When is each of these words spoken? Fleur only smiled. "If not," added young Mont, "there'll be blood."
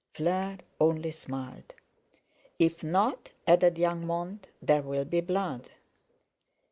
Fleur 0.15 0.57
only 0.79 1.11
smiled. 1.11 1.75
"If 2.57 2.83
not," 2.83 3.33
added 3.45 3.77
young 3.77 4.07
Mont, 4.07 4.47
"there'll 4.59 5.05
be 5.05 5.21
blood." 5.21 5.69